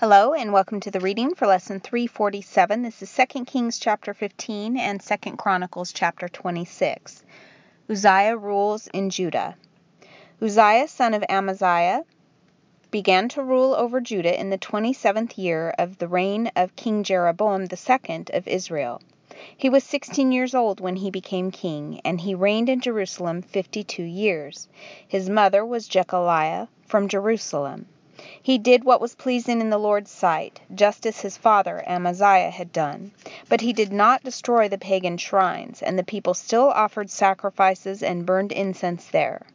Hello 0.00 0.32
and 0.32 0.50
welcome 0.50 0.80
to 0.80 0.90
the 0.90 0.98
reading 0.98 1.34
for 1.34 1.46
lesson 1.46 1.78
347. 1.78 2.80
This 2.80 3.02
is 3.02 3.14
2 3.14 3.44
Kings 3.44 3.78
chapter 3.78 4.14
15 4.14 4.78
and 4.78 4.98
2 4.98 5.36
Chronicles 5.36 5.92
chapter 5.92 6.26
26. 6.26 7.22
Uzziah 7.86 8.38
rules 8.38 8.86
in 8.94 9.10
Judah. 9.10 9.58
Uzziah, 10.40 10.88
son 10.88 11.12
of 11.12 11.22
Amaziah, 11.28 12.06
began 12.90 13.28
to 13.28 13.42
rule 13.42 13.74
over 13.74 14.00
Judah 14.00 14.40
in 14.40 14.48
the 14.48 14.56
27th 14.56 15.36
year 15.36 15.74
of 15.76 15.98
the 15.98 16.08
reign 16.08 16.50
of 16.56 16.74
King 16.76 17.02
Jeroboam 17.02 17.64
II 17.70 18.24
of 18.32 18.48
Israel. 18.48 19.02
He 19.54 19.68
was 19.68 19.84
16 19.84 20.32
years 20.32 20.54
old 20.54 20.80
when 20.80 20.96
he 20.96 21.10
became 21.10 21.50
king, 21.50 22.00
and 22.06 22.22
he 22.22 22.34
reigned 22.34 22.70
in 22.70 22.80
Jerusalem 22.80 23.42
52 23.42 24.02
years. 24.02 24.66
His 25.06 25.28
mother 25.28 25.62
was 25.62 25.90
Jecoliah 25.90 26.68
from 26.86 27.06
Jerusalem. 27.06 27.84
He 28.42 28.58
did 28.58 28.84
what 28.84 29.00
was 29.00 29.14
pleasing 29.14 29.62
in 29.62 29.70
the 29.70 29.78
Lord's 29.78 30.10
sight, 30.10 30.60
just 30.74 31.06
as 31.06 31.22
his 31.22 31.38
father 31.38 31.82
Amaziah 31.86 32.50
had 32.50 32.70
done. 32.70 33.12
But 33.48 33.62
he 33.62 33.72
did 33.72 33.94
not 33.94 34.22
destroy 34.22 34.68
the 34.68 34.76
pagan 34.76 35.16
shrines, 35.16 35.80
and 35.80 35.98
the 35.98 36.04
people 36.04 36.34
still 36.34 36.68
offered 36.68 37.08
sacrifices 37.08 38.02
and 38.02 38.26
burned 38.26 38.52
incense 38.52 39.06
there. 39.06 39.46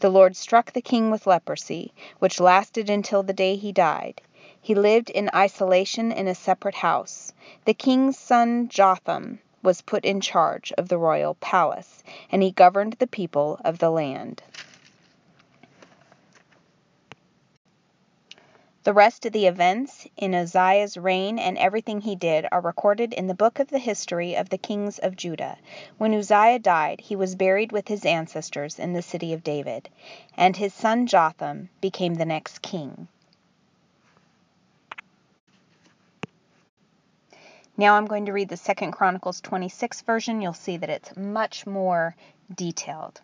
The 0.00 0.10
Lord 0.10 0.34
struck 0.34 0.72
the 0.72 0.82
king 0.82 1.12
with 1.12 1.28
leprosy, 1.28 1.92
which 2.18 2.40
lasted 2.40 2.90
until 2.90 3.22
the 3.22 3.32
day 3.32 3.54
he 3.54 3.70
died. 3.70 4.20
He 4.60 4.74
lived 4.74 5.10
in 5.10 5.30
isolation 5.32 6.10
in 6.10 6.26
a 6.26 6.34
separate 6.34 6.74
house. 6.74 7.32
The 7.66 7.74
king's 7.74 8.18
son 8.18 8.68
Jotham 8.68 9.38
was 9.62 9.82
put 9.82 10.04
in 10.04 10.20
charge 10.20 10.72
of 10.76 10.88
the 10.88 10.98
royal 10.98 11.34
palace, 11.34 12.02
and 12.32 12.42
he 12.42 12.50
governed 12.50 12.94
the 12.94 13.06
people 13.06 13.60
of 13.64 13.78
the 13.78 13.90
land. 13.90 14.42
The 18.88 18.94
rest 18.94 19.26
of 19.26 19.34
the 19.34 19.46
events 19.46 20.06
in 20.16 20.34
Uzziah's 20.34 20.96
reign 20.96 21.38
and 21.38 21.58
everything 21.58 22.00
he 22.00 22.16
did 22.16 22.46
are 22.50 22.62
recorded 22.62 23.12
in 23.12 23.26
the 23.26 23.34
book 23.34 23.58
of 23.58 23.68
the 23.68 23.78
history 23.78 24.34
of 24.34 24.48
the 24.48 24.56
kings 24.56 24.98
of 24.98 25.14
Judah. 25.14 25.58
When 25.98 26.14
Uzziah 26.14 26.58
died, 26.58 27.02
he 27.02 27.14
was 27.14 27.34
buried 27.34 27.70
with 27.70 27.88
his 27.88 28.06
ancestors 28.06 28.78
in 28.78 28.94
the 28.94 29.02
city 29.02 29.34
of 29.34 29.44
David, 29.44 29.90
and 30.38 30.56
his 30.56 30.72
son 30.72 31.06
Jotham 31.06 31.68
became 31.82 32.14
the 32.14 32.24
next 32.24 32.62
king. 32.62 33.08
Now 37.76 37.96
I'm 37.96 38.06
going 38.06 38.24
to 38.24 38.32
read 38.32 38.48
the 38.48 38.56
Second 38.56 38.92
Chronicles 38.92 39.42
26 39.42 40.00
version. 40.00 40.40
You'll 40.40 40.54
see 40.54 40.78
that 40.78 40.88
it's 40.88 41.14
much 41.14 41.66
more 41.66 42.16
detailed. 42.56 43.20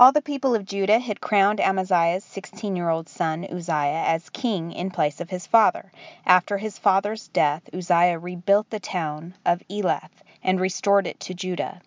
All 0.00 0.12
the 0.12 0.22
people 0.22 0.54
of 0.54 0.64
Judah 0.64 0.98
had 0.98 1.20
crowned 1.20 1.60
Amaziah's 1.60 2.24
16 2.24 2.74
year 2.74 2.88
old 2.88 3.06
son 3.06 3.44
Uzziah 3.44 4.02
as 4.06 4.30
king 4.30 4.72
in 4.72 4.90
place 4.90 5.20
of 5.20 5.28
his 5.28 5.46
father. 5.46 5.92
After 6.24 6.56
his 6.56 6.78
father's 6.78 7.28
death, 7.28 7.68
Uzziah 7.74 8.18
rebuilt 8.18 8.70
the 8.70 8.80
town 8.80 9.34
of 9.44 9.62
Elath 9.68 10.22
and 10.42 10.58
restored 10.58 11.06
it 11.06 11.20
to 11.20 11.34
Judah. 11.34 11.82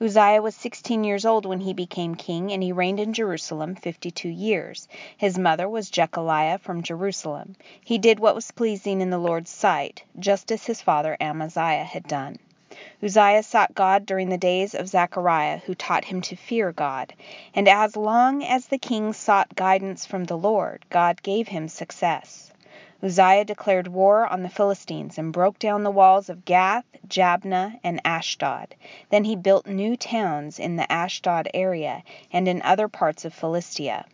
Uzziah 0.00 0.42
was 0.42 0.56
16 0.56 1.04
years 1.04 1.24
old 1.24 1.46
when 1.46 1.60
he 1.60 1.72
became 1.72 2.16
king, 2.16 2.50
and 2.50 2.64
he 2.64 2.72
reigned 2.72 2.98
in 2.98 3.12
Jerusalem 3.12 3.76
52 3.76 4.28
years. 4.28 4.88
His 5.16 5.38
mother 5.38 5.68
was 5.68 5.88
Jecoliah 5.88 6.58
from 6.58 6.82
Jerusalem. 6.82 7.54
He 7.84 7.96
did 7.96 8.18
what 8.18 8.34
was 8.34 8.50
pleasing 8.50 9.00
in 9.00 9.10
the 9.10 9.18
Lord's 9.18 9.52
sight, 9.52 10.02
just 10.18 10.50
as 10.50 10.66
his 10.66 10.82
father 10.82 11.16
Amaziah 11.20 11.84
had 11.84 12.08
done. 12.08 12.38
Uzziah 13.04 13.42
sought 13.42 13.74
God 13.74 14.06
during 14.06 14.28
the 14.28 14.38
days 14.38 14.76
of 14.76 14.88
Zechariah, 14.88 15.58
who 15.66 15.74
taught 15.74 16.04
him 16.04 16.20
to 16.20 16.36
fear 16.36 16.70
God. 16.70 17.12
And 17.52 17.68
as 17.68 17.96
long 17.96 18.44
as 18.44 18.68
the 18.68 18.78
king 18.78 19.12
sought 19.12 19.56
guidance 19.56 20.06
from 20.06 20.22
the 20.22 20.38
Lord, 20.38 20.86
God 20.88 21.20
gave 21.20 21.48
him 21.48 21.66
success. 21.66 22.52
Uzziah 23.02 23.44
declared 23.44 23.88
war 23.88 24.28
on 24.28 24.44
the 24.44 24.48
Philistines 24.48 25.18
and 25.18 25.32
broke 25.32 25.58
down 25.58 25.82
the 25.82 25.90
walls 25.90 26.28
of 26.28 26.44
Gath, 26.44 26.84
Jabneh, 27.08 27.80
and 27.82 28.00
Ashdod. 28.04 28.76
Then 29.10 29.24
he 29.24 29.34
built 29.34 29.66
new 29.66 29.96
towns 29.96 30.60
in 30.60 30.76
the 30.76 30.90
Ashdod 30.92 31.48
area 31.52 32.04
and 32.32 32.46
in 32.46 32.62
other 32.62 32.86
parts 32.86 33.24
of 33.24 33.34
Philistia. 33.34 34.04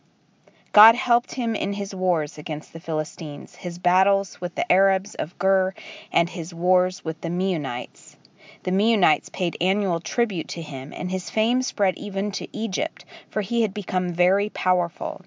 God 0.72 0.94
helped 0.94 1.32
him 1.32 1.54
in 1.54 1.72
his 1.72 1.94
wars 1.94 2.38
against 2.38 2.72
the 2.72 2.80
Philistines, 2.80 3.54
his 3.56 3.78
battles 3.78 4.40
with 4.40 4.54
the 4.54 4.70
Arabs 4.70 5.14
of 5.14 5.38
Gur, 5.38 5.74
and 6.12 6.30
his 6.30 6.54
wars 6.54 7.04
with 7.04 7.20
the 7.20 7.30
Meunites. 7.30 8.16
The 8.64 8.72
Meunites 8.72 9.28
paid 9.28 9.56
annual 9.60 10.00
tribute 10.00 10.48
to 10.48 10.62
him, 10.62 10.92
and 10.92 11.10
his 11.10 11.30
fame 11.30 11.62
spread 11.62 11.96
even 11.96 12.32
to 12.32 12.48
Egypt, 12.56 13.04
for 13.30 13.40
he 13.40 13.62
had 13.62 13.72
become 13.72 14.12
very 14.12 14.48
powerful. 14.48 15.22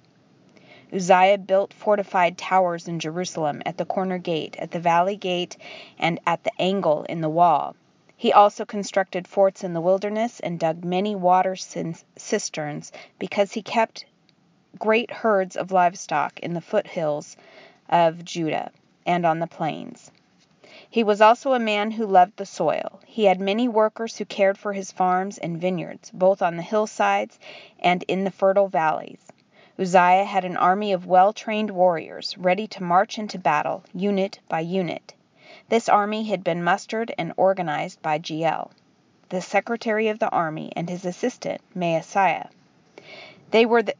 Uzziah 0.94 1.38
built 1.38 1.74
fortified 1.74 2.38
towers 2.38 2.90
in 2.90 3.00
Jerusalem 3.00 3.62
at 3.66 3.78
the 3.78 3.86
corner 3.86 4.18
gate, 4.18 4.58
at 4.60 4.72
the 4.72 4.80
valley 4.82 5.16
gate, 5.16 5.56
and 5.98 6.20
at 6.28 6.44
the 6.44 6.52
angle 6.60 7.04
in 7.04 7.22
the 7.22 7.30
wall. 7.30 7.76
He 8.18 8.34
also 8.34 8.66
constructed 8.66 9.28
forts 9.28 9.64
in 9.64 9.74
the 9.74 9.82
wilderness 9.82 10.42
and 10.42 10.60
dug 10.60 10.84
many 10.84 11.16
water 11.16 11.56
cisterns 11.56 12.92
because 13.18 13.54
he 13.54 13.62
kept 13.62 14.06
great 14.78 15.10
herds 15.10 15.56
of 15.56 15.72
livestock 15.72 16.40
in 16.42 16.54
the 16.54 16.62
foothills 16.62 17.38
of 17.90 18.26
Judah 18.26 18.72
and 19.06 19.26
on 19.26 19.40
the 19.40 19.48
plains. 19.48 20.12
He 20.94 21.06
was 21.06 21.22
also 21.22 21.54
a 21.54 21.60
man 21.60 21.92
who 21.92 22.06
loved 22.06 22.36
the 22.36 22.46
soil. 22.46 23.00
He 23.06 23.24
had 23.24 23.40
many 23.40 23.66
workers 23.70 24.18
who 24.18 24.26
cared 24.26 24.58
for 24.58 24.74
his 24.74 24.92
farms 24.92 25.38
and 25.38 25.58
vineyards, 25.58 26.12
both 26.14 26.42
on 26.42 26.58
the 26.58 26.64
hillsides 26.64 27.40
and 27.80 28.04
in 28.10 28.26
the 28.26 28.30
fertile 28.30 28.68
valleys. 28.68 29.32
Uzziah 29.80 30.26
had 30.26 30.44
an 30.44 30.58
army 30.58 30.92
of 30.92 31.06
well 31.06 31.32
trained 31.32 31.72
warriors, 31.72 32.38
ready 32.38 32.68
to 32.68 32.84
march 32.84 33.18
into 33.18 33.40
battle, 33.40 33.86
unit 33.94 34.40
by 34.50 34.60
unit. 34.60 35.14
This 35.70 35.88
army 35.88 36.26
had 36.26 36.44
been 36.44 36.62
mustered 36.62 37.16
and 37.18 37.32
organized 37.38 38.02
by 38.02 38.20
Jeiel, 38.20 38.72
the 39.30 39.40
secretary 39.40 40.10
of 40.10 40.20
the 40.20 40.30
army, 40.30 40.74
and 40.76 40.90
his 40.90 41.06
assistant, 41.06 41.62
Maaseiah. 41.74 42.50
They 43.52 43.66
were 43.66 43.82
the, 43.82 43.96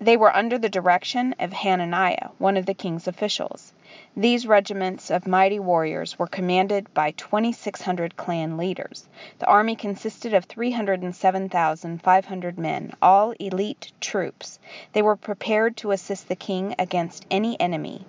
they 0.00 0.16
were 0.16 0.34
under 0.34 0.56
the 0.56 0.70
direction 0.70 1.34
of 1.38 1.52
Hananiah, 1.52 2.30
one 2.38 2.56
of 2.56 2.64
the 2.64 2.72
king's 2.72 3.06
officials. 3.06 3.73
These 4.16 4.44
regiments 4.44 5.08
of 5.08 5.28
mighty 5.28 5.60
warriors 5.60 6.18
were 6.18 6.26
commanded 6.26 6.92
by 6.94 7.12
2,600 7.12 8.16
clan 8.16 8.56
leaders. 8.56 9.06
The 9.38 9.46
army 9.46 9.76
consisted 9.76 10.34
of 10.34 10.46
307,500 10.46 12.58
men, 12.58 12.92
all 13.00 13.34
elite 13.38 13.92
troops. 14.00 14.58
They 14.94 15.02
were 15.02 15.14
prepared 15.14 15.76
to 15.76 15.92
assist 15.92 16.26
the 16.28 16.34
king 16.34 16.74
against 16.76 17.24
any 17.30 17.56
enemy. 17.60 18.04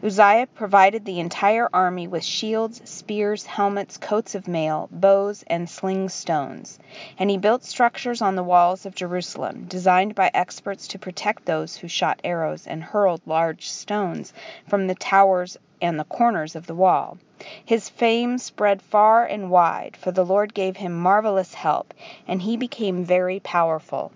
Uzziah 0.00 0.46
provided 0.54 1.04
the 1.04 1.18
entire 1.18 1.68
army 1.72 2.06
with 2.06 2.22
shields, 2.22 2.80
spears, 2.88 3.46
helmets, 3.46 3.96
coats 3.96 4.36
of 4.36 4.46
mail, 4.46 4.88
bows, 4.92 5.42
and 5.48 5.68
sling 5.68 6.08
stones. 6.08 6.78
And 7.18 7.28
he 7.30 7.36
built 7.36 7.64
structures 7.64 8.22
on 8.22 8.36
the 8.36 8.44
walls 8.44 8.86
of 8.86 8.94
Jerusalem, 8.94 9.64
designed 9.64 10.14
by 10.14 10.30
experts 10.32 10.86
to 10.88 11.00
protect 11.00 11.46
those 11.46 11.76
who 11.76 11.88
shot 11.88 12.20
arrows 12.22 12.64
and 12.64 12.84
hurled 12.84 13.22
large 13.26 13.68
stones 13.68 14.32
from 14.68 14.86
the 14.86 14.94
towers 14.94 15.56
and 15.82 15.98
the 15.98 16.04
corners 16.04 16.54
of 16.54 16.68
the 16.68 16.76
wall. 16.76 17.18
His 17.64 17.88
fame 17.88 18.38
spread 18.38 18.80
far 18.80 19.24
and 19.24 19.50
wide, 19.50 19.96
for 19.96 20.12
the 20.12 20.24
Lord 20.24 20.54
gave 20.54 20.76
him 20.76 20.96
marvelous 20.96 21.54
help, 21.54 21.92
and 22.28 22.42
he 22.42 22.56
became 22.56 23.04
very 23.04 23.40
powerful. 23.40 24.12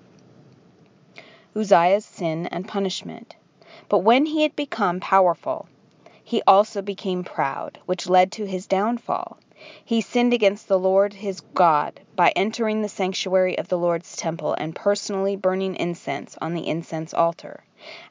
Uzziah's 1.57 2.05
sin 2.05 2.47
and 2.47 2.69
punishment. 2.69 3.35
But 3.93 4.05
when 4.05 4.25
he 4.25 4.41
had 4.41 4.57
become 4.57 5.01
powerful, 5.01 5.69
he 6.25 6.41
also 6.47 6.81
became 6.81 7.25
proud, 7.25 7.79
which 7.85 8.09
led 8.09 8.33
to 8.33 8.47
his 8.47 8.67
downfall. 8.67 9.37
He 9.85 10.01
sinned 10.01 10.33
against 10.33 10.67
the 10.67 10.79
Lord 10.79 11.13
his 11.13 11.43
God 11.53 12.01
by 12.17 12.33
entering 12.35 12.81
the 12.81 12.89
sanctuary 12.89 13.59
of 13.59 13.69
the 13.69 13.77
Lord's 13.77 14.17
temple 14.17 14.55
and 14.55 14.75
personally 14.75 15.37
burning 15.37 15.77
incense 15.77 16.39
on 16.41 16.55
the 16.55 16.67
incense 16.67 17.13
altar. 17.13 17.65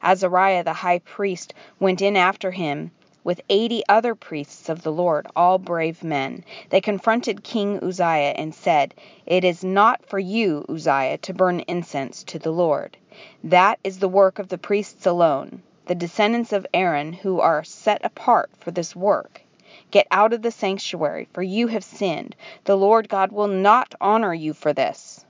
Azariah 0.04 0.62
the 0.62 0.72
high 0.72 1.00
priest 1.00 1.52
went 1.80 2.00
in 2.00 2.16
after 2.16 2.52
him 2.52 2.92
with 3.24 3.40
eighty 3.48 3.82
other 3.88 4.14
priests 4.14 4.68
of 4.68 4.82
the 4.84 4.92
Lord, 4.92 5.26
all 5.34 5.58
brave 5.58 6.04
men. 6.04 6.44
They 6.70 6.80
confronted 6.80 7.42
King 7.42 7.82
Uzziah 7.82 8.34
and 8.36 8.54
said, 8.54 8.94
It 9.26 9.42
is 9.42 9.64
not 9.64 10.06
for 10.06 10.20
you, 10.20 10.64
Uzziah, 10.68 11.18
to 11.18 11.34
burn 11.34 11.58
incense 11.66 12.22
to 12.22 12.38
the 12.38 12.52
Lord. 12.52 12.96
That 13.42 13.80
is 13.82 13.98
the 13.98 14.08
work 14.08 14.38
of 14.38 14.46
the 14.46 14.58
priests 14.58 15.06
alone 15.06 15.60
the 15.92 15.96
descendants 15.96 16.54
of 16.54 16.66
Aaron 16.72 17.12
who 17.12 17.38
are 17.38 17.62
set 17.62 18.02
apart 18.02 18.50
for 18.58 18.70
this 18.70 18.96
work. 18.96 19.42
Get 19.90 20.06
out 20.10 20.32
of 20.32 20.40
the 20.40 20.50
sanctuary, 20.50 21.28
for 21.34 21.42
you 21.42 21.66
have 21.66 21.84
sinned. 21.84 22.34
The 22.64 22.78
Lord 22.78 23.10
God 23.10 23.30
will 23.30 23.48
not 23.48 23.94
honor 24.00 24.32
you 24.32 24.54
for 24.54 24.72
this. 24.72 25.22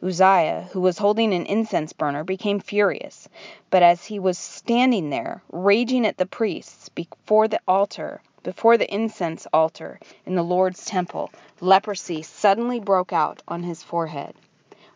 Uzziah, 0.00 0.68
who 0.70 0.80
was 0.80 0.98
holding 0.98 1.34
an 1.34 1.44
incense 1.44 1.92
burner, 1.92 2.22
became 2.22 2.60
furious. 2.60 3.28
But 3.68 3.82
as 3.82 4.04
he 4.04 4.20
was 4.20 4.38
standing 4.38 5.10
there, 5.10 5.42
raging 5.50 6.06
at 6.06 6.18
the 6.18 6.26
priests 6.26 6.88
before 6.88 7.48
the 7.48 7.60
altar, 7.66 8.22
before 8.44 8.78
the 8.78 8.94
incense 8.94 9.48
altar 9.52 9.98
in 10.24 10.36
the 10.36 10.44
Lord's 10.44 10.84
temple, 10.84 11.32
leprosy 11.60 12.22
suddenly 12.22 12.78
broke 12.78 13.12
out 13.12 13.42
on 13.48 13.64
his 13.64 13.82
forehead. 13.82 14.36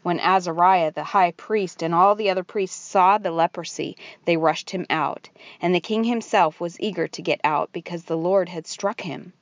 When 0.04 0.20
Azariah 0.20 0.90
the 0.90 1.02
high 1.02 1.30
priest 1.30 1.82
and 1.82 1.94
all 1.94 2.14
the 2.14 2.28
other 2.28 2.44
priests 2.44 2.76
saw 2.76 3.16
the 3.16 3.30
leprosy, 3.30 3.96
they 4.26 4.36
rushed 4.36 4.68
him 4.68 4.84
out, 4.90 5.30
and 5.62 5.74
the 5.74 5.80
king 5.80 6.04
himself 6.04 6.60
was 6.60 6.78
eager 6.78 7.08
to 7.08 7.22
get 7.22 7.40
out 7.42 7.72
because 7.72 8.04
the 8.04 8.18
Lord 8.18 8.50
had 8.50 8.66
struck 8.66 9.00
him. 9.00 9.32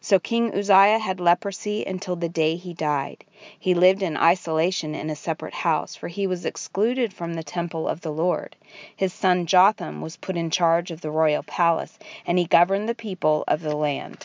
So 0.00 0.20
King 0.20 0.54
Uzziah 0.54 1.00
had 1.00 1.18
leprosy 1.18 1.84
until 1.84 2.14
the 2.14 2.28
day 2.28 2.54
he 2.54 2.72
died. 2.72 3.24
He 3.58 3.74
lived 3.74 4.00
in 4.00 4.16
isolation 4.16 4.94
in 4.94 5.10
a 5.10 5.16
separate 5.16 5.54
house, 5.54 5.96
for 5.96 6.06
he 6.06 6.28
was 6.28 6.46
excluded 6.46 7.12
from 7.12 7.34
the 7.34 7.42
temple 7.42 7.88
of 7.88 8.02
the 8.02 8.12
Lord. 8.12 8.54
His 8.94 9.12
son 9.12 9.46
Jotham 9.46 10.00
was 10.00 10.16
put 10.16 10.36
in 10.36 10.50
charge 10.50 10.92
of 10.92 11.00
the 11.00 11.10
royal 11.10 11.42
palace, 11.42 11.98
and 12.24 12.38
he 12.38 12.44
governed 12.44 12.88
the 12.88 12.94
people 12.94 13.42
of 13.48 13.60
the 13.60 13.74
land. 13.74 14.24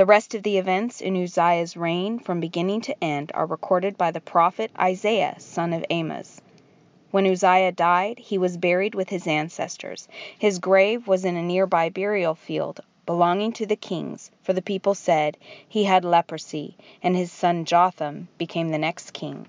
The 0.00 0.06
rest 0.06 0.34
of 0.34 0.42
the 0.42 0.56
events 0.56 1.02
in 1.02 1.14
Uzziah's 1.14 1.76
reign 1.76 2.20
from 2.20 2.40
beginning 2.40 2.80
to 2.80 3.04
end 3.04 3.32
are 3.34 3.44
recorded 3.44 3.98
by 3.98 4.10
the 4.10 4.20
prophet 4.22 4.70
Isaiah, 4.78 5.34
son 5.36 5.74
of 5.74 5.84
Amos. 5.90 6.40
When 7.10 7.26
Uzziah 7.26 7.72
died, 7.72 8.18
he 8.18 8.38
was 8.38 8.56
buried 8.56 8.94
with 8.94 9.10
his 9.10 9.26
ancestors. 9.26 10.08
His 10.38 10.58
grave 10.58 11.06
was 11.06 11.26
in 11.26 11.36
a 11.36 11.42
nearby 11.42 11.90
burial 11.90 12.34
field 12.34 12.80
belonging 13.04 13.52
to 13.52 13.66
the 13.66 13.76
kings, 13.76 14.30
for 14.40 14.54
the 14.54 14.62
people 14.62 14.94
said 14.94 15.36
he 15.68 15.84
had 15.84 16.02
leprosy, 16.02 16.78
and 17.02 17.14
his 17.14 17.30
son 17.30 17.66
Jotham 17.66 18.28
became 18.38 18.70
the 18.70 18.78
next 18.78 19.12
king. 19.12 19.48